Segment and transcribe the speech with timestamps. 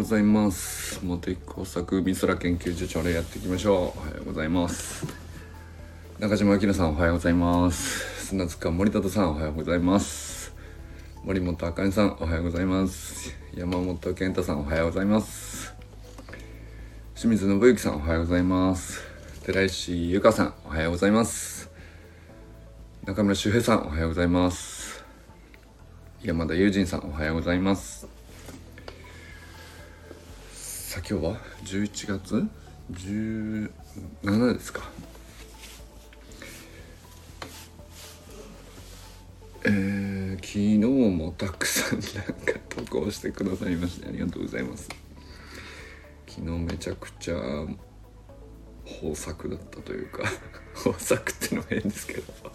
[0.00, 0.98] ございます。
[1.04, 3.98] 元一工作美空研究所朝礼やっていきましょう。
[3.98, 5.06] おはようございます。
[6.18, 8.28] 中島明さんおはようございます。
[8.28, 10.54] 砂塚森田さんおはようございます。
[11.22, 13.36] 森本あかねさんおはようございます。
[13.54, 15.74] 山本健太さんおはようございます。
[17.14, 19.02] 清水信之さんおはようございます。
[19.44, 21.70] 寺石由香さんおはようございます。
[23.04, 25.04] 中村修平さんおはようございます。
[26.22, 28.19] 山田友人さんおはようございます。
[30.90, 32.48] さあ今日は11月
[32.90, 34.90] 17ですか。
[39.66, 42.02] えー、昨日もたくさんなん
[42.44, 44.88] か投稿してくださいましてありがとうございます。
[46.26, 47.36] 昨日めちゃくちゃ
[48.84, 50.24] 豊作だったというか
[50.74, 52.34] 豊作ってのは変ですけど。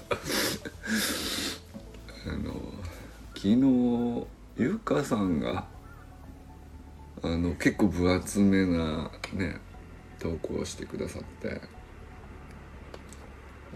[2.28, 2.54] あの
[3.34, 5.74] 昨日ゆかさんが
[7.26, 9.58] あの結構分厚めなね
[10.20, 11.62] 投稿をしてくださって。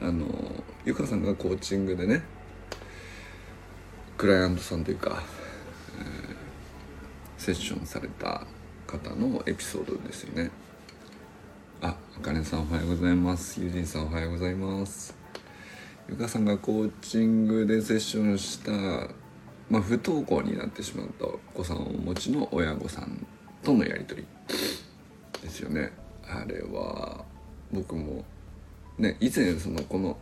[0.02, 0.26] あの
[0.86, 2.24] ゆかさんがコーチングでね
[4.18, 5.22] クライアントさんというか、
[6.00, 8.46] えー、セッションされた
[8.88, 10.52] 方のエピソードですよね。
[11.82, 13.62] ああかねさんおはようございます。
[13.62, 15.14] ゆじんさんおはようございます。
[16.08, 18.72] ゆかさんがコーチングでセッションした
[19.70, 23.28] まあ、不登校になってしまったお子さんをお持ちの親御さん
[23.64, 24.28] とのやり取り
[25.42, 25.92] ですよね。
[26.28, 27.24] あれは
[27.72, 28.24] 僕も
[28.98, 30.18] ね以前そのこの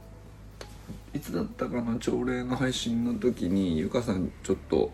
[1.13, 4.91] いつだったかな朝礼の配信の時にゆかさんちょっと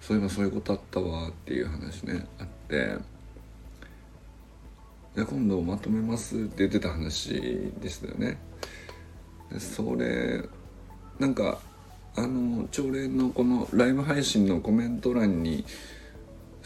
[0.00, 2.96] そういえばそういうことあったわっていう話ねあって
[5.16, 8.38] で今度まとめますって言ってた話でしたよね。
[9.58, 10.42] それ
[11.18, 11.58] なんか
[12.14, 15.64] あの朝礼のこのライブ配信のコメント欄に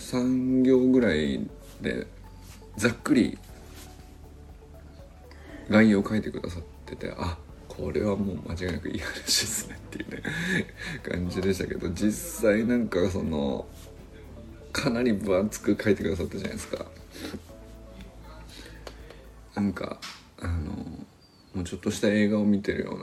[0.01, 1.48] 3行ぐらい
[1.81, 2.06] で
[2.77, 3.38] ざっくり
[5.69, 7.38] 概要を書いてくださっててあ
[7.69, 10.22] これはもう間違いなくいい話ですねっていうね
[11.03, 13.66] 感じでしたけど実際なんかその
[14.72, 16.87] かなり分厚く書いてくださったじゃないですか。
[19.55, 19.99] なんか
[20.41, 20.72] あの
[21.55, 22.97] もうちょっとした映画を見てるよ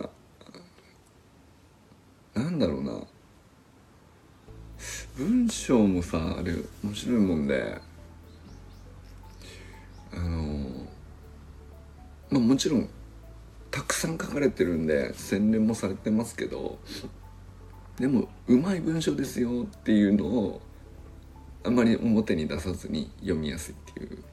[2.34, 3.02] うななんだろうな。
[5.58, 6.54] 文章もさあれ
[6.84, 7.82] 面白いもんで。
[10.14, 10.88] あの
[12.30, 12.90] まあもちろん
[13.72, 16.80] たくさん書かれてるんで洗練もされてますけど
[18.00, 20.62] でもうまい文章ですよっていうのを
[21.66, 24.24] あまり表に出さずに読みやすいっていう。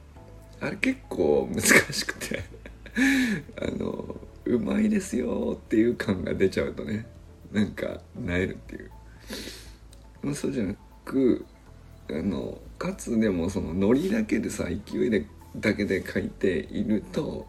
[0.61, 2.43] あれ結構難しくて。
[3.59, 4.15] あの
[4.45, 7.05] うまいですよっていう感が出ちゃうとね
[7.51, 8.91] なんかなえるっていう。
[10.33, 11.45] そうじゃなくく
[12.09, 17.47] あのかつでもそのノリだけでさ勢いでだけで書いていると、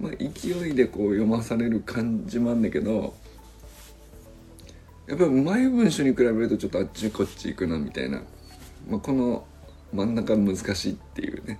[0.00, 3.14] まあ、勢いでこう読まされる感じもあるんだけど
[5.06, 8.22] やっぱり前文章に比べるとちょっとあっちこっち行くなみたいな、
[8.88, 9.44] まあ、この
[9.92, 11.58] 真ん中難しいっていうね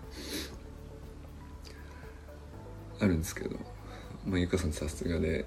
[3.00, 3.56] あるんですけど
[4.24, 5.44] まあゆかさんさすがで。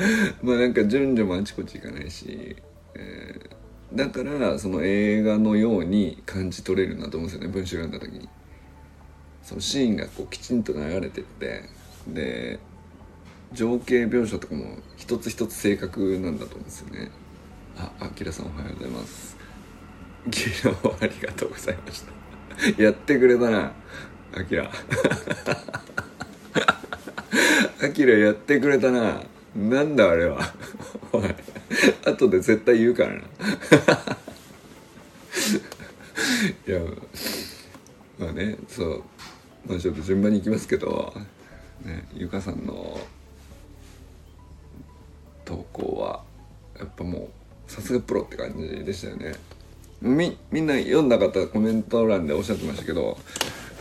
[0.42, 2.56] まあなんか順序もあちこち行かないし、
[2.94, 3.56] えー、
[3.92, 8.28] だからその映画のように感じ取れるなと思うんですよね文章読んだ時に。
[9.42, 11.64] そのシーンがこうきちんと流れてって
[12.06, 12.60] で
[13.52, 17.10] 情景描写とかも一つ一つ正確なんだと思うんですよね。
[17.76, 19.36] あ、あきらさんおはようございます。
[20.26, 20.68] 昨日
[21.02, 22.04] ありがとうございまし
[22.76, 22.82] た。
[22.82, 23.72] やってくれたな、
[24.34, 24.70] あきら。
[27.82, 29.22] あきらやってくれたな。
[29.56, 30.38] なんだあれは
[31.12, 31.34] おい
[32.04, 33.20] 後で絶対言うからな。
[36.66, 36.80] いや
[38.18, 39.02] まあねそう
[39.66, 41.14] まあちょっと順番に行きますけど
[41.84, 43.00] ねゆかさんの
[45.44, 46.22] 投稿は
[46.78, 47.28] やっぱも
[47.68, 49.34] うさすがプロって感じでしたよね。
[50.00, 53.18] みみんな読んだ方コメント欄でおっしゃってましたけど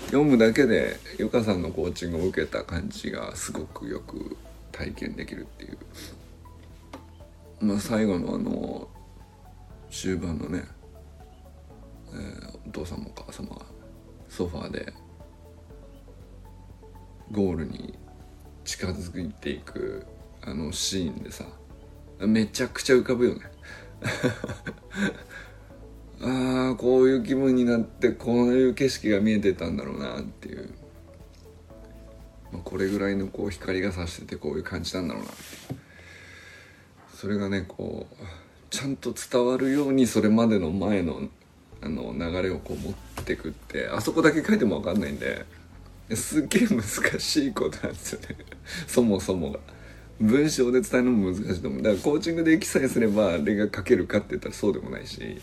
[0.08, 4.36] 読むだけでゆかさんのコーチングを受けた感じがすごくよく
[4.72, 5.78] 体験できるっていう。
[7.62, 8.88] まあ最後のあの
[9.90, 10.64] 終盤のね、
[12.14, 13.66] えー、お父さんもお母様が
[14.28, 14.94] ソファーで
[17.32, 17.98] ゴールに
[18.64, 20.06] 近づいていく
[20.42, 21.46] あのシーンでさ
[22.20, 23.42] めちゃくちゃ浮かぶよね。
[26.22, 30.70] ああこういう気分になってこういう景色が見えてたんだろうなっていう。
[32.52, 35.36] まあ、これぐらいのこう光が差しててこういう感じなんだろうなって
[37.20, 38.16] それがねこう
[38.70, 41.20] ちゃんと伝わるようにそれまでの前の
[41.82, 42.94] あの流れをこう持っ
[43.26, 45.46] てくってあそこだけ書いても分かんないんで
[46.16, 46.82] すっげえ難
[47.20, 48.38] しいことなんですよね。
[48.88, 49.60] そもそもが。
[50.22, 51.82] 文章で伝えるのも難しいと思う。
[51.82, 55.42] だからコーチングで記載すればあれが書けるかって言ったらそうでもないし。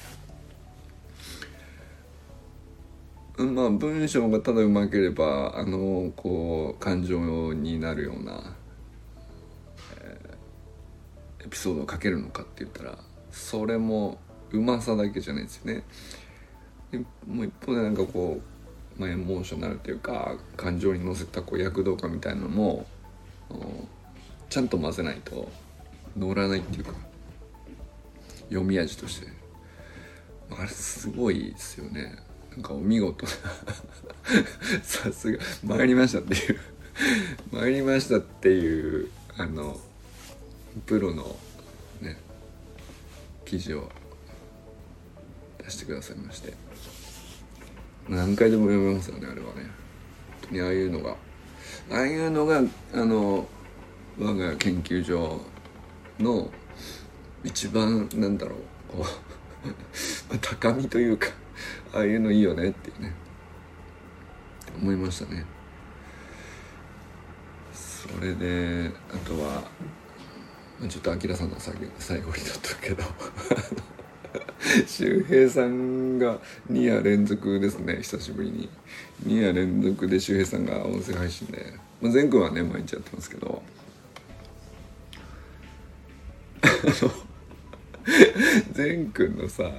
[3.36, 8.56] まあ文章がただうまければあのこう感情になるような、
[11.46, 12.98] エピソードを書けるのかって言ったら
[13.30, 14.18] それも
[14.50, 15.84] うまさだけじゃないですよね。
[17.26, 18.40] もう一方でなんかこ
[18.98, 22.86] う、まあ、エモーショナルというか感情に乗せたこう躍動感みたいなのも
[24.48, 25.48] ちゃんと混ぜないと
[26.16, 26.92] 乗らないっていうか
[28.48, 29.26] 読み味として
[30.50, 32.16] あれすごいですよね
[32.52, 33.26] なんかお見事
[34.82, 36.60] さすが参りましたっていう
[37.52, 39.76] 参りましたっていうあの
[40.84, 41.36] プロの
[42.00, 42.18] ね
[43.44, 43.88] 記事を
[45.58, 46.52] 出してくださいまして。
[48.08, 49.52] 何回でも読めますよねあれはね。
[50.42, 51.16] 本当にああいうのが。
[51.90, 52.62] ああいうのが
[52.94, 53.46] あの
[54.18, 55.40] 我が研究所
[56.20, 56.48] の
[57.42, 58.58] 一番なんだろう。
[58.88, 59.06] こ
[60.32, 61.28] う 高みというか
[61.92, 63.12] ああいうのいいよねっていうね。
[64.80, 65.44] 思いましたね。
[67.72, 69.64] それであとは
[70.88, 73.02] ちょっとあきらさんの最後にとったけど。
[74.86, 76.38] 周平さんが
[76.70, 78.68] 2夜連続ですね久しぶりに。
[79.26, 83.62] 2夜連続で周平さんが音声配信で、まあ、全くはね毎日やってますけど。
[88.72, 89.70] 善くんのさ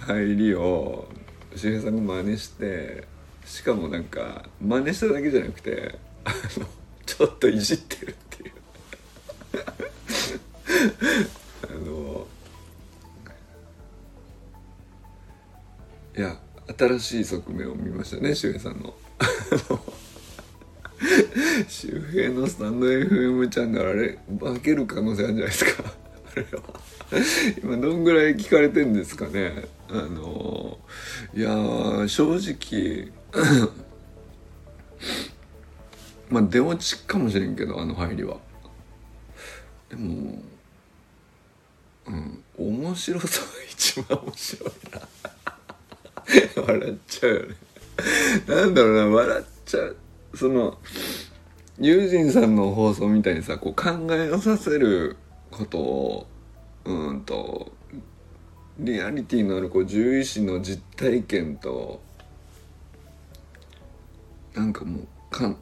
[0.00, 1.08] 入りを
[1.54, 3.04] 周平さんが真似して
[3.44, 6.66] しかもなんか真似しただけじゃなくてあの
[7.06, 8.16] ちょっといじってる。
[16.78, 18.94] 新しい側面を見ましたね周平さんの。
[21.68, 24.18] 周平のスタンド FM チャンネルあれ
[24.54, 25.84] 化ける可能性あるんじゃないですか？
[26.32, 26.62] あれは。
[27.62, 29.64] 今どんぐらい聞かれてんですかね？
[29.88, 30.78] あの
[31.34, 31.50] いや
[32.08, 33.12] 正直
[36.28, 38.38] まあ出落ちかもしれんけどあの入りは。
[39.88, 40.42] でも
[42.06, 45.08] うん面白さが一番面白いな。
[46.66, 47.54] 笑っちゃうよね。
[48.46, 49.96] なんだろうな笑っちゃう。
[50.34, 50.78] その
[51.78, 55.16] ユージンさんの放送みたいにさこう考えをさせる
[55.50, 56.26] ことを
[56.84, 57.72] うんと
[58.78, 62.00] リアリティのあるこう獣医師の実体験と
[64.54, 65.56] なんかもうかん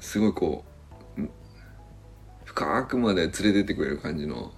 [0.00, 0.64] すごいこ
[1.18, 1.22] う
[2.44, 4.52] 深くまで連れてってくれる感じの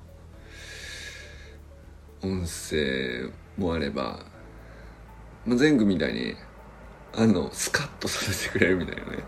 [2.23, 4.21] 音声もあれば、
[5.47, 6.35] 前後みたいに
[7.15, 9.25] あのスカッとさせてくれるみたいなね。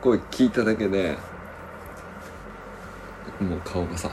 [0.00, 1.18] 声聞いただけで
[3.40, 4.10] もう顔がさ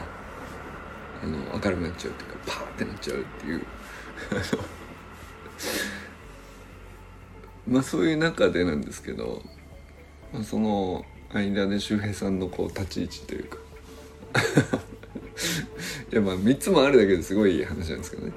[1.24, 3.66] あの明るくなっちゃうっていうかパーってなっちゃうっていう。
[7.68, 9.42] まあそういう中でなんですけど、
[10.34, 13.58] まあ、その間で周平さんのこう立ち位置というか。
[16.12, 18.34] いやまあ3つもあるだけですごい話なんですけどね。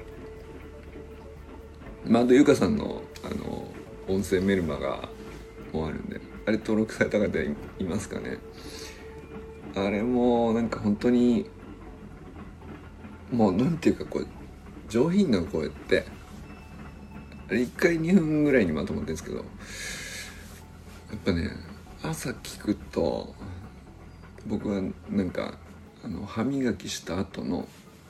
[2.05, 3.67] まああと優香さんのあの
[4.07, 5.09] 音声メルマガ
[5.71, 8.39] もあるんであれ登録された方いますかね？
[9.75, 11.49] あれもなんか本当に
[13.31, 14.27] もうなんていうかこう
[14.89, 16.05] 上品な声って
[17.47, 19.45] あれ1回2分ぐらいにまとまってるんですけどやっ
[21.23, 21.51] ぱね
[22.03, 23.33] 朝聞くと
[24.47, 25.57] 僕はなんか
[26.03, 27.67] あの歯磨きした後の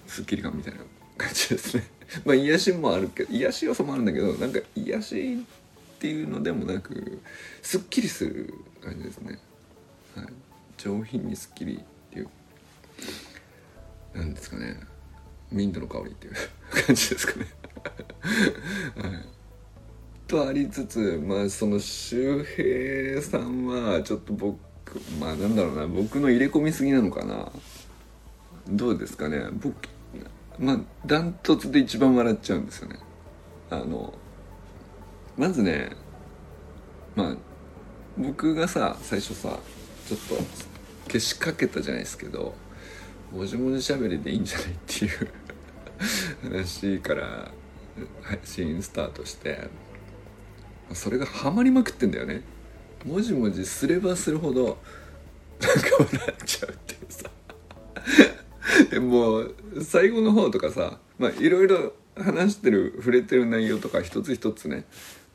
[0.08, 0.80] スッキリ感みたいな
[1.18, 1.84] 感じですね。
[2.26, 7.20] まあ癒しもあるけど癒し要素もあるんだけどなんか癒しっていうのでもなく
[7.62, 9.40] すっきりする感じですね、
[10.16, 10.26] はい、
[10.78, 11.80] 上品にすっきりっ
[12.12, 12.30] ていう
[14.14, 14.78] なんですかね。
[15.52, 16.34] ミントの香りっていう
[16.86, 17.48] 感じですかね。
[18.98, 19.26] はい。
[20.28, 24.58] とありつつまあその周平さんはちょっと僕
[25.20, 27.52] まあなんだろうな僕の入れ込みすぎなのかな。
[28.70, 29.48] どうですかね。
[29.52, 29.76] 僕
[30.62, 33.00] まあダントツで一番笑っちゃうんですよね。
[33.72, 34.14] あの
[35.36, 35.90] まずね
[37.16, 37.36] まあ
[38.18, 39.58] 僕がさ最初さ
[40.08, 40.36] ちょっと
[41.08, 42.54] 消しかけたじゃないですけど
[43.32, 45.30] もじもじしゃべりでいいんじゃないっていう
[46.44, 47.52] 話から
[48.22, 49.68] 配信スタートして
[50.94, 52.44] それがハマりまくってんだよね。
[53.06, 54.78] もじもじすればするほど
[55.60, 57.30] なんか笑っちゃうっていうさ。
[58.90, 59.46] でも
[59.82, 64.86] 最後の方とかさまあいろいろ話してる触れてる内容とか一つ一つね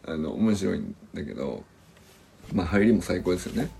[0.06, 1.64] あの面白いんだけど
[2.52, 3.70] まあ入りも最高ですよね。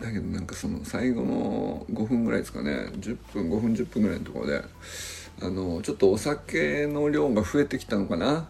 [0.00, 4.62] だけどなんかその最後の5分ぐらいですかね10分5分10分ぐらいのところで
[5.40, 8.48] あのちょっとお酒の量が増えてきたのかな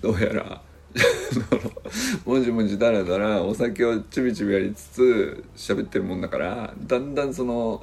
[0.00, 0.62] どうやら。
[2.24, 7.82] もじもじだらだらお酒をちびちびやりつつ喋ってるもんだからだんだんその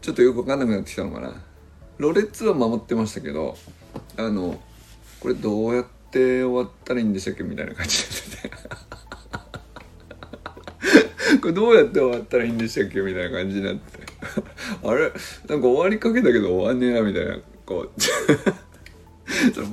[0.00, 1.34] ちょっとよく分かんなくなってきたのかな。
[1.98, 3.56] ロレッツは守ってましたけど
[4.16, 4.60] あの
[5.20, 8.04] これどうやって終わったらいいんでしたっけみたいな感じで
[11.40, 13.80] これどうやって終わったらいいんでしたっけみたいな感じになって。
[14.82, 15.00] あれ？
[15.48, 17.90] なんか終わりかけたけど終わんねえなみたいなこう。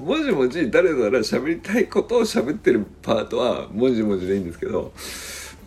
[0.04, 4.92] もじもじ誰だら喋りたいことを喋ってるパートはもじもじでいいんですけど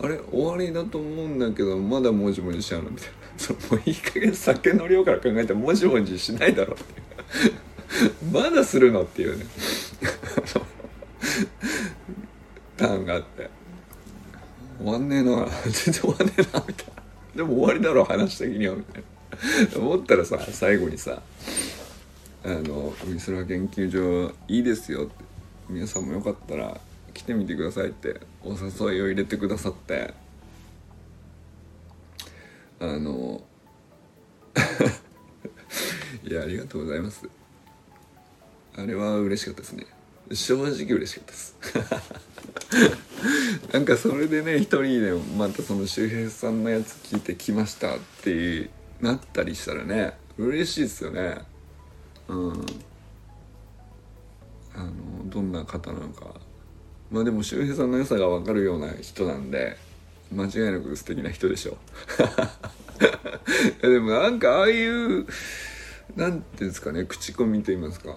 [0.03, 3.13] あれ終わりだと思うんだけどまだもじもじしちゃうのみたいな。
[3.37, 8.33] そもういい加減酒の量から考えてもじもじしないだろっていう。
[8.33, 9.45] まだするのっていうね。
[12.77, 13.51] ターンがあって。
[14.79, 15.47] 終わんねえな。
[15.65, 17.03] 全然終わんねえなみたいな。
[17.37, 19.15] でも終わりだろう話的にはみたいな。
[19.79, 21.21] 思ったらさ最後にさ
[22.45, 25.25] 「あの美空研究所いいですよ」って。
[25.67, 26.79] 皆さんもよかったら
[27.15, 28.21] 来てみてくださいって。
[28.43, 30.13] お誘いを入れてくださって。
[32.81, 33.43] あの
[36.23, 37.27] いやありがとうございます。
[38.77, 39.87] あれは嬉しかったですね。
[40.33, 41.57] 正直嬉しかったです。
[43.73, 48.69] なんかそれでね一人でまたその周平さんのやつ聞いてきましたって
[49.01, 51.54] なったりしたらね嬉しいですよね。
[52.29, 52.67] うん。
[54.77, 54.93] あの
[55.27, 56.35] どんな方なのか。
[57.11, 59.77] まあでも周平さんの良さが分かるような人なんで
[60.33, 61.77] 間違いなく素敵な人でしょ
[63.83, 63.83] う。
[63.89, 65.27] でもなんかああいう
[66.17, 68.17] なんていうんですかね口コミと言いますか。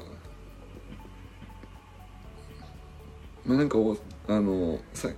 [3.46, 3.98] まあなんかお
[4.28, 5.10] あのさ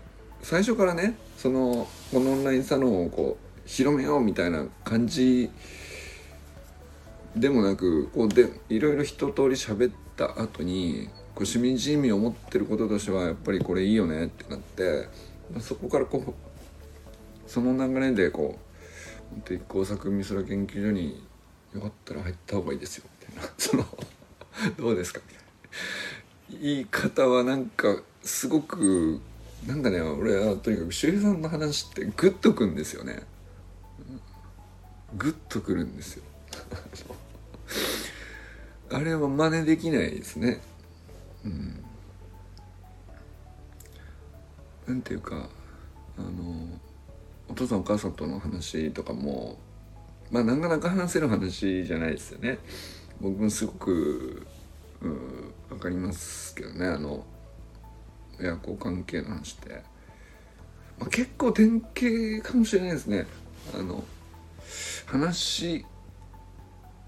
[0.42, 5.50] 最初からねそのこのオンラインサロンをこう広めようみたいな感じ
[7.36, 15.08] でもなくこうでいろいろ一通り喋った後にこうしみじみ思ってることとしてはやっぱりこれいいよねってなって、
[15.60, 16.34] そこからこう
[17.50, 21.24] その流れでこう本当に工作美空研究所に
[21.74, 23.50] よかったら入った方がいいですよみたいな。
[23.58, 23.86] その
[24.78, 25.22] どうですか？
[25.28, 29.22] みたいな言い方はなんかすごく
[29.68, 33.22] なんかね俺はとにかく周平さんの話ってグッとくんですよね。
[35.16, 36.24] グッとくるんですよ。
[38.92, 40.62] あれは真似できないですね。
[41.46, 41.84] うん。
[44.88, 45.48] なんていうか
[46.18, 46.68] あの
[47.48, 49.58] お父さんお母さんとの話とかも
[50.32, 52.58] まあなかなか話せる話じゃないですよね。
[53.22, 54.48] 僕もすごく
[55.70, 56.88] 分かりますけどね。
[56.88, 57.26] あの
[58.40, 59.84] 親子関係の話って、
[60.98, 63.28] まあ、結構典型かもしれないですね。
[63.74, 64.04] あの
[65.06, 65.86] 話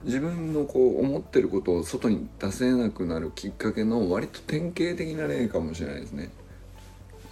[0.03, 6.31] 自分のこう思ってることを外に出せなくなるきっかけの割と典型的な例かもしれないですね。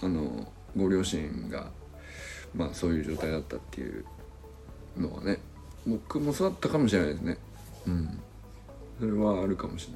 [0.02, 1.72] あのご両親が
[2.56, 4.06] まあそういう状態だったっていう
[4.98, 5.40] のはね
[5.86, 7.38] 僕もそうだったかもしれないですね。
[7.88, 8.20] うん。
[9.00, 9.94] それはあるかもしれ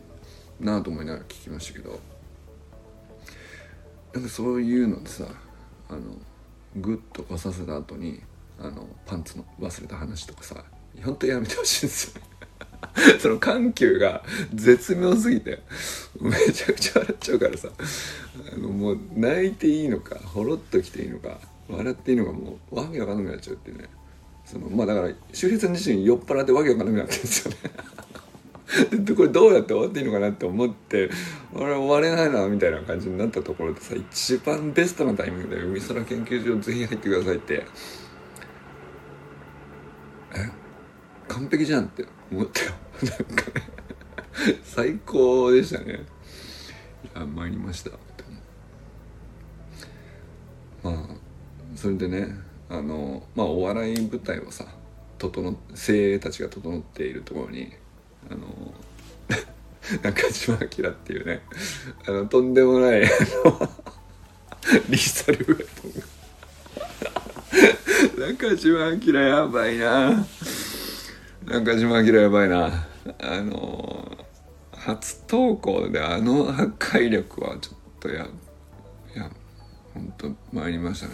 [0.65, 1.99] ないなあと思いながら聞きましたけど。
[4.13, 5.25] なんかそういうのでさ
[5.89, 6.01] あの
[6.75, 8.21] グッとこさせた後に
[8.59, 10.63] あのパンツの忘れた話とかさ
[11.03, 12.21] 本当やめてほしいんですよ
[13.19, 14.23] その緩急が
[14.53, 15.61] 絶妙すぎて
[16.21, 17.69] めちゃくちゃ笑っちゃうからさ。
[18.55, 23.89] あのもう泣いていいのかほろっときていいのか笑っていいのかもうわけわかんなくなっちゃうってね。
[24.45, 27.57] そのまあだから周平さん自身酔っ払ってわけわかんなくなってるんですよね。
[28.91, 31.09] でこれどうやって終わっていいのかなって思って
[31.53, 37.65] 俺終われないなみたいな感じになったところでさ一番ベストなタイミングで海空研究所ぜひ入ってくださいって
[40.35, 40.49] え
[41.33, 42.71] 完璧じゃんって思ったよ。
[43.01, 43.65] なんかね
[44.63, 46.05] 最高でしたね。
[47.15, 47.91] いや参りました
[50.83, 50.95] まあ
[51.75, 52.27] それでね
[52.69, 54.65] あのまあお笑い舞台をさ
[55.17, 57.73] 整精鋭たちが整っているところに
[58.29, 58.47] あの
[60.01, 61.41] 中島明っていうね
[62.07, 63.09] あのとんでもないあ
[63.45, 63.69] の
[64.89, 66.13] リーサルウェポンが。
[68.27, 70.25] 中島明やばいな。
[71.45, 72.71] 中島明やばいな。
[73.19, 74.17] あの
[74.71, 78.25] 初投稿であの破壊力はちょっとや
[79.15, 79.29] いや
[79.93, 81.13] 本当参りましたね。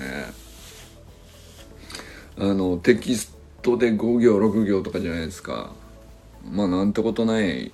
[2.38, 5.72] あのテキストで5行6行とかじゃないですか。
[6.50, 7.72] まあなんてことない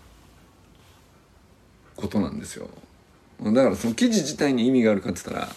[1.95, 2.69] ことなんですよ。
[3.41, 5.49] だからその記事自体に意味があるかって言ったら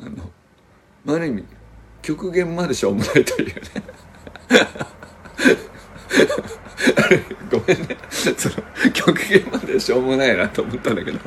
[0.00, 0.10] あ
[1.06, 1.44] のある意味
[2.00, 3.62] 極限までしょうもないというね。
[7.50, 7.96] ごめんね。
[8.10, 8.56] その
[8.92, 11.18] 極限までしょうもないなと思ったんだけど。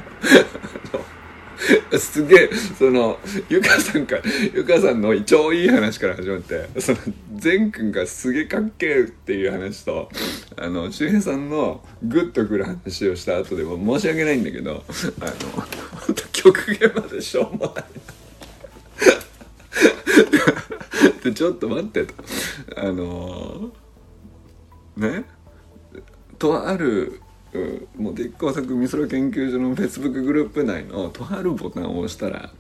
[1.98, 3.19] すげえその
[3.50, 4.17] ゆかさんか
[4.53, 6.98] ゆかさんの超いい話から始まってその
[7.36, 10.10] 善くんがすげえかっけえっていう話と
[10.57, 14.84] あの周平さんのグッとくる話をした後でも申し訳ないんだけど
[15.22, 15.31] あの
[16.05, 17.86] 本当極限までしょうもない。
[21.24, 22.13] でちょっと待ってと。
[22.77, 23.72] あの
[24.98, 25.25] ね？
[26.38, 27.22] とある
[27.98, 32.51] もうでっ工作美空研究所のフェイスブックグループ内のとあるボタンを押したら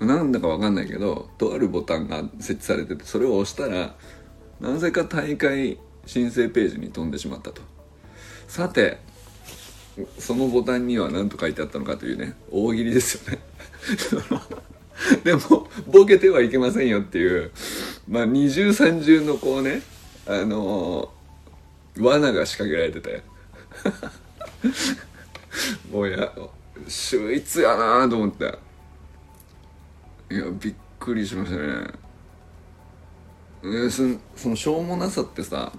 [0.00, 3.94] なんだかわかんないけどとあるボタンが設置されててそれを押したら
[4.60, 7.62] なぜか大会申請ページに飛んでしまったと。
[8.48, 8.98] さて
[10.18, 13.38] そのボタンには何と書いてあったのかというね大喜利ですよね。
[15.24, 17.50] でもボケてはいけませんよっていう
[18.08, 19.82] まあ二重三重のこうね
[20.26, 21.08] あのー、
[21.98, 23.22] 罠が仕掛けられてて
[25.92, 26.32] もうや
[26.88, 28.58] 秀逸やなと思って
[30.30, 32.02] いやびっくりしましたね。
[33.64, 34.02] えそ
[34.34, 35.72] そのしょうもなさってさ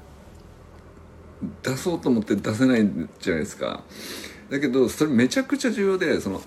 [1.61, 2.87] 出そうと思って出せない
[3.19, 3.83] じゃないですか。
[4.49, 6.41] だけどそれめちゃくちゃ重要でその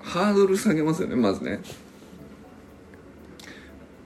[0.00, 1.60] ハードル下げますよねまずね。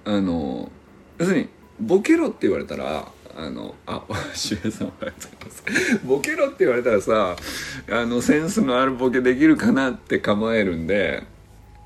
[0.04, 0.70] あの
[1.18, 1.48] 要するに
[1.80, 4.02] ボケろって言われたらあのあ
[4.34, 6.06] しげさんありがとうございます。
[6.06, 7.36] ボケろって言われたらさ
[7.90, 11.22] あのセンスのあるボケできるかなって構えるんで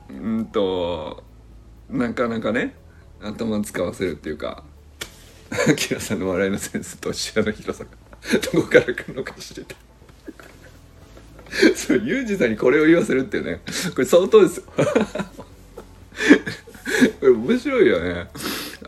[0.08, 1.24] うんと
[1.90, 2.76] なかなかね
[3.20, 4.62] 頭使わせるっていうか
[5.68, 7.90] アキラさんの笑いのセンスと視野の広さが
[8.52, 9.74] どこから来るのか知りた。
[9.74, 9.76] い
[11.74, 13.60] そうユージさんにこれを言わせるっていうね
[13.92, 14.64] これ相当ですよ。
[17.18, 18.28] これ面白いよね。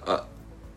[0.06, 0.24] あ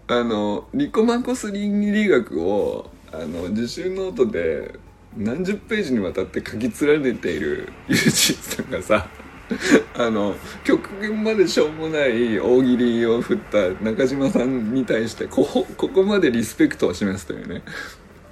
[0.07, 4.79] あのニコマコス倫理学をあの自習ノートで
[5.17, 9.07] 何十ページにわたって書き連ねているユージさんがさ
[9.97, 17.63] あの極限までしょうもない大喜利を振った中島さんに対してこここまでリスペクトを示すというね。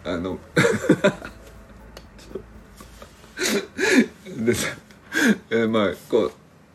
[0.06, 0.38] あの
[4.46, 4.68] でさ、
[5.50, 6.32] えー、まあこう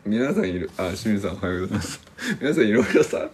[0.08, 2.00] 皆さんいるあ清水さんおはようございます。
[2.40, 3.28] 皆さんいろいろさ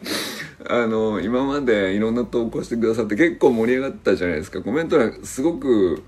[0.68, 4.62] あの今までいろんな投稿してくださって結構盛り上がったじゃないですか。
[4.62, 6.04] コメント欄すごく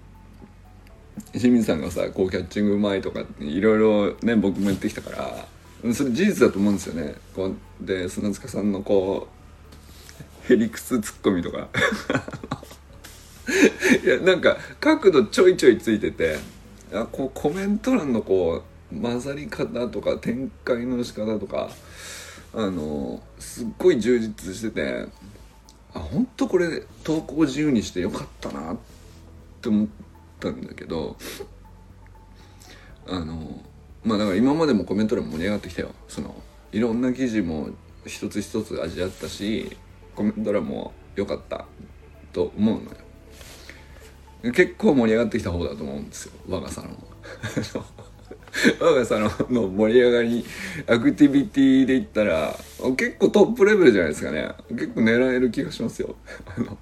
[1.32, 7.14] 清水さんがさこうキャッチングうまいとかいろいろね僕も言ってきたからそれ事実だと思うんですよね。
[7.34, 9.28] こうで砂塚さんのこ
[10.44, 11.68] うヘリクスツッコミとか。
[14.04, 16.36] いやなんか角度ちょいちょいついてて
[16.92, 21.70] あこうコメント欄のこう混ざり方とか展開の仕方とか
[22.56, 25.06] あのすっごい充実してて
[25.92, 28.76] あ本当これ投稿自由にしてよかったなっ
[29.60, 29.88] て思っ
[30.40, 31.18] たんだけど
[33.06, 33.60] あの
[34.02, 35.90] まあだから今までもコメント欄盛り上がってきたよ。
[36.08, 36.34] その
[36.72, 37.68] いろんな記事も
[38.06, 39.76] 一つ一つ味あったし
[40.14, 41.66] コメント欄も良かった
[42.32, 42.90] と思うの
[44.44, 44.52] よ。
[44.52, 46.32] 結構盛り上がってきた方だと思うんですよ。
[46.48, 48.05] 我がサロンは。
[48.80, 49.28] 我が社の
[49.68, 50.44] 盛り上がり
[50.86, 52.56] アクティビティで言ったら
[52.96, 54.50] 結構トップレベルじゃないですかね。
[54.70, 56.16] 結構狙える気がしますよ。
[56.46, 56.78] あの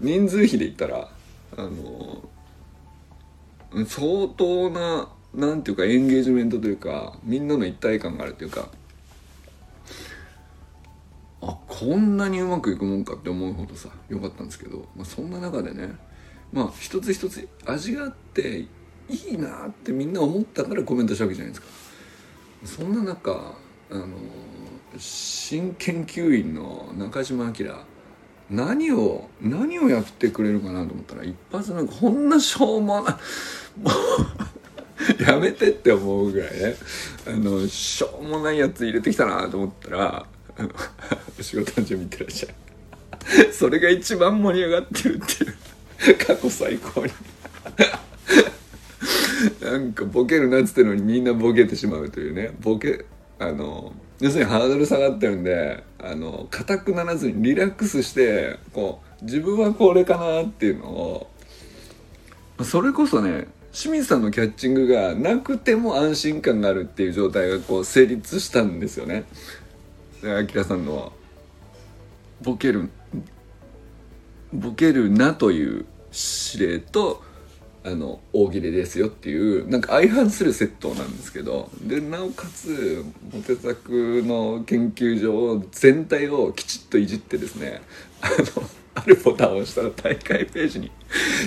[0.00, 1.10] 人数比で言ったら
[1.56, 2.28] あの
[3.86, 8.68] 相当ななんていうかエンゲージメントというかみんなの一体感があるというか
[11.42, 15.90] あこんなにうまくいくもんかって思うほどさ良かったんですけど、まあ、そんな中でね
[16.52, 18.66] まあ一つ一つ味があって
[19.08, 21.68] いいなってみんな思ったからコメントしたわけじゃないですか。
[22.64, 23.54] そんな中
[23.90, 24.06] あの
[24.98, 27.52] 新研究員の中島明
[28.50, 33.14] 何を何をやってくれるかなと思ったら一発なんかこんなしょうもない
[33.80, 33.90] も
[35.20, 36.74] うやめてって思うぐらいね。
[37.26, 40.70] あのしょうもないやつ入れてきたなと思ったらあの
[41.40, 45.54] 仕事の準備ってらっしゃいそれが一番盛り上がってるっていう。
[46.16, 47.12] 過去最高に。
[49.62, 53.04] なんかボケるなっつってのにみんなボケてしまうというねボケ
[53.38, 61.30] あの要するにハードル下がってるんであの硬くならずにリラックスしてこう自分はこれかなっていうのを
[62.64, 69.24] それこそね清水さんのキャッチングがなくても安心感があるっていう状態がこう成立したんですよね。
[70.22, 71.12] で明さんの
[72.42, 72.90] ボケる
[74.52, 75.86] ボケるなという
[76.52, 77.22] 指令と
[77.84, 87.80] あの大喜利ですよっていうなんか相反するセットなんですけどでなおかつモテ作の研究所全体をきちっといじってですね
[88.20, 90.90] あのあるボタンを押したら大会ページに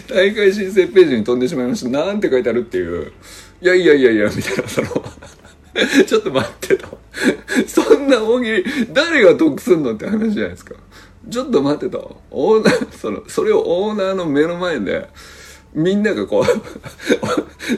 [0.07, 1.89] 大会申請ページに飛んでしまいました。
[1.89, 3.11] なんて書いてあるっていう
[3.61, 4.87] いやいやいやいやみたいなその
[6.07, 6.97] ちょっと待ってと。
[7.67, 8.63] そんな大喜利
[8.93, 10.75] 誰が得すんのって話じゃないですか。
[11.29, 12.21] ちょっと待ってと。
[12.31, 15.07] オーナーそのそれをオーナーの目の前で
[15.73, 16.43] みんながこ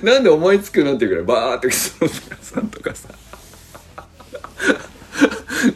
[0.02, 3.10] う なんで思いつくなっていうぐらいバーってその皆さんとかさ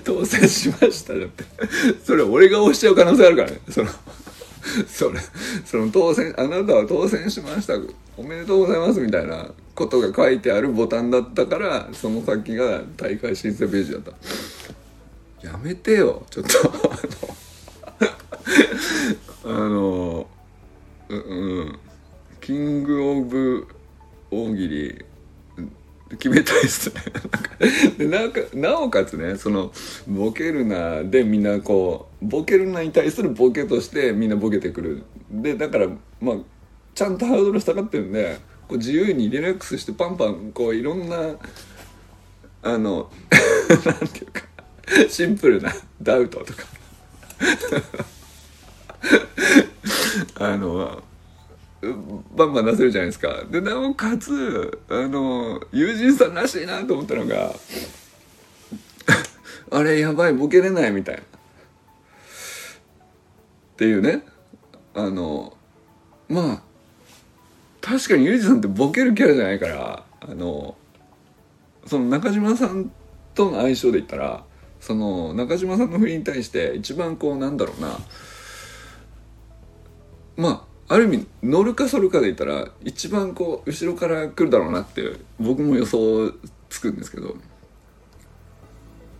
[0.03, 1.43] 当選しましただって。
[2.03, 3.59] それ俺が押しちゃう可能性あるからね。
[3.69, 3.89] その
[4.87, 5.19] それ
[5.65, 7.75] その当選あなたは当選しました。
[8.17, 14.11] おめでとうございますみたいなことが書いてあるボタンだったからその先が大会申請ページだった。
[15.47, 16.25] やめてよ。
[16.29, 16.73] ちょっと
[19.45, 20.27] あの あの
[21.09, 21.79] うん。
[22.47, 23.67] キングオブ
[24.31, 25.05] 大喜利
[26.11, 26.89] 決めたいっす
[27.97, 28.07] ね。
[28.07, 29.73] なんかなおかつねその
[30.07, 35.03] ボケるなでみんなこうボケるなに対するボケとしてみんなボケてくる。
[35.29, 35.87] でだから
[36.21, 36.37] まあ
[36.95, 41.17] ちゃんとハードル下がってるんでこう自由にリラックスしてパンパンこういろんな
[42.61, 43.11] あの
[43.83, 44.43] なんていうか
[45.09, 46.63] シンプルなダウトとか。
[50.39, 51.03] あの
[51.81, 53.43] バンバン出せるじゃないですか。
[53.49, 57.53] でなおかつあの友人さんらしいなと思ったのが
[59.71, 61.21] あれやばいボケれないみたいな。
[61.21, 61.25] っ
[63.77, 64.23] ていうね。
[64.95, 65.55] あの
[66.27, 66.61] まあ
[67.81, 70.75] 確かにユージさんってボケるキャラじゃないからあの
[71.85, 72.91] その中島さん
[73.35, 74.43] との相性で言ったら
[74.79, 77.99] その中島さんの振りに対して一番こうなんだろうな。
[80.35, 86.31] まあある意味乗るかそるかで言ったら一番こう後ろから来るだろうなって僕も予想
[86.69, 87.35] つくんですけど。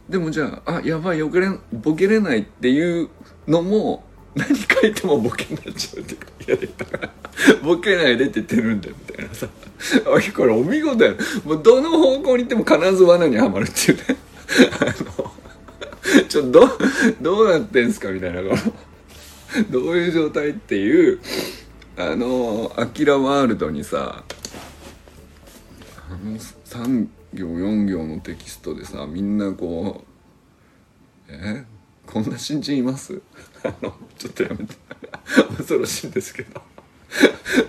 [0.10, 3.10] でもじゃああやばいよけれボケれないっていう
[3.46, 7.10] のも何書いてもボケになっちゃうっていうか嫌だから
[7.62, 9.48] ボケないでって言ってるんだよみたいなさ。
[10.08, 14.04] おいこれお見事やもうどの方向に行っても必ず罠にはまるっていうね。
[14.80, 15.34] あの
[16.30, 16.70] ちょっとど
[17.22, 18.58] どうなってんすかみたいなこの。
[19.70, 21.20] どういう状態っていう。
[22.00, 24.24] あのアキラワールドにさ
[26.08, 30.06] あの3行4行のテキストでさみんなこ
[31.28, 31.66] うえ？
[32.06, 33.20] こんな新人います？
[33.64, 34.76] あのちょっとやめて。
[35.58, 36.62] 恐ろしいんですけど。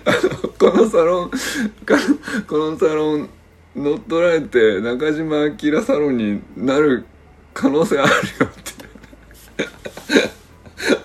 [0.05, 1.31] あのこのサロン
[2.47, 3.29] このサロン
[3.75, 7.05] 乗っ取られて中島明サロンになる
[7.55, 8.15] 可能性あるよ
[8.45, 8.69] って。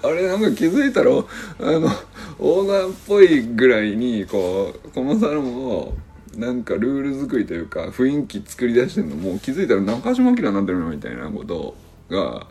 [0.02, 1.88] あれなんか気づいたらあの
[2.38, 5.94] オーナーっぽいぐらいにこうこのサロンを
[6.36, 11.76] なんかルール作りというか雰囲気作り出してるのもう気づいたら中島明になってるのみたいなこと
[12.10, 12.46] が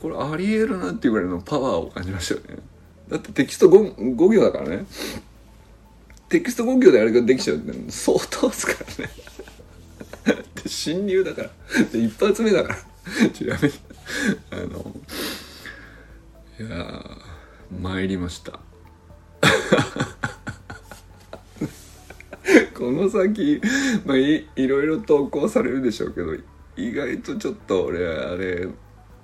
[0.00, 2.62] これありえるなっていうぐらいのパワーを感じましたよね。
[3.08, 4.86] だってテキスト 5, 5行だからね。
[6.28, 7.58] テキスト5行であれができちゃう。
[7.58, 9.12] って相当ですからね。
[10.62, 11.50] で侵入だから。
[11.92, 12.76] 一発目だから。
[13.32, 13.70] ちょやめ
[14.50, 14.96] あの
[16.58, 17.04] いや
[17.80, 18.60] 参りました。
[22.74, 23.60] この先、
[24.04, 26.34] まあい、いろいろ投稿されるでしょうけど
[26.76, 28.68] 意外とちょっと俺あれ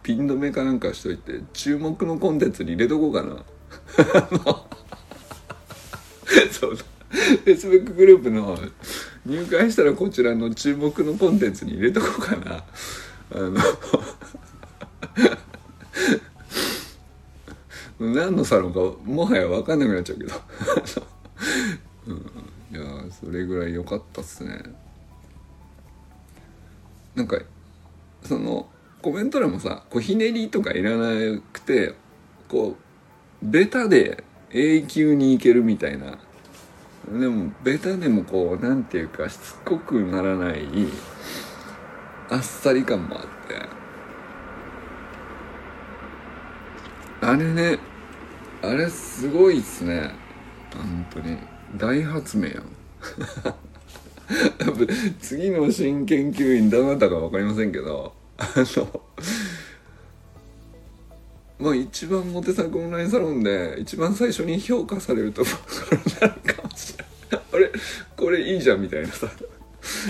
[0.02, 3.44] ピン止めかなんかしといて注目のコンテンツに入れとこうかな。
[6.50, 6.84] そうだ。
[7.44, 8.56] Facebook グループの
[9.26, 12.64] 入会したらこちらの注目のコンテンツに入れとこうかな。
[13.34, 13.60] あの
[18.00, 20.34] 何のサロンかもはや分かんなくなっちゃうけど、
[22.06, 22.16] うん、
[22.76, 24.62] いやそれぐらい良かったっすね。
[27.14, 27.38] なんか
[28.22, 28.68] その
[29.02, 31.94] コメント欄もさこうひねりとかいらなくて
[32.48, 32.76] こ
[33.42, 36.18] うベタで永久にいけるみたいな。
[37.10, 40.66] でもベタでもこうなんていうかしつこくならない
[42.28, 43.37] あっさり感もあって
[47.20, 47.78] あれね
[48.62, 50.10] あれすごいっすね。
[50.74, 51.36] 本当に。
[51.76, 52.64] 大発明やん。
[55.20, 58.12] 次の新研究員どなたか分かりませんけど。
[58.36, 59.02] あの
[61.58, 65.50] まあ一番モテ作オンラインサロンで一番最初に評価されるとこ
[65.90, 67.04] ろになるかもしれ
[67.36, 67.42] ない。
[67.52, 67.72] あれ
[68.16, 69.28] これいいじゃんみたいなさ。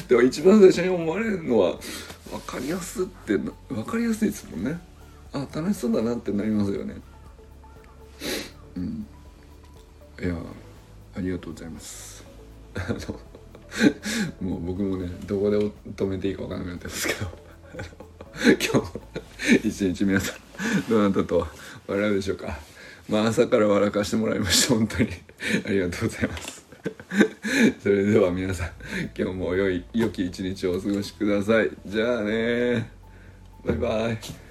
[0.09, 1.79] でも一番最初に思われるのは
[2.31, 3.53] 分かりやすって分
[3.85, 4.79] かりやすいですもんね。
[5.33, 6.97] あ楽しそうだなってなりますよね。
[8.77, 9.07] うん。
[10.21, 10.35] いや
[11.17, 12.25] ありがとうございます。
[12.75, 17.49] あのもう僕もねどこで止めていいか分からなくなってますけど。
[18.38, 18.85] 今日も
[19.64, 20.38] 一日皆さん
[20.88, 21.47] どなたと
[21.87, 22.59] 笑うでしょうか。
[23.09, 24.75] まあ朝から笑かしてもらいました。
[24.75, 25.11] 本当に。
[25.67, 26.67] ありがとうございます。
[27.83, 28.69] それでは皆さん
[29.19, 31.71] 今日も良い良き一日をお過ごしください。
[31.87, 32.91] じゃあね。
[33.64, 34.48] バイバイ。